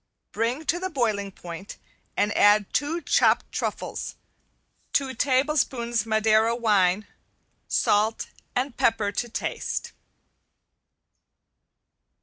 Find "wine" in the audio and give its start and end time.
6.55-7.05